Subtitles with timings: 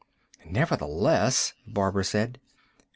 [0.49, 2.39] "Nevertheless" Barbara said.